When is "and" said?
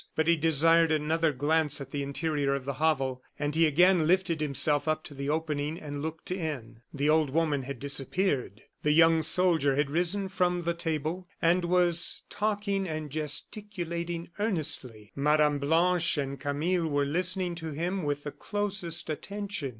3.37-3.53, 5.79-6.01, 11.39-11.63, 12.87-13.11, 16.17-16.39